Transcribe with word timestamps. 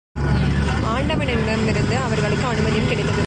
ஆண்டவனிடமிருந்து 0.83 1.95
அவர்களுக்கு 2.03 2.45
அனுமதியும் 2.45 2.87
கிடைத்தது. 2.87 3.19